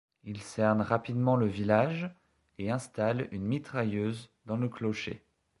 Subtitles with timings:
[0.23, 2.09] Ils cernent rapidement le village
[2.57, 5.23] et installent une mitrailleuse dans le clocher.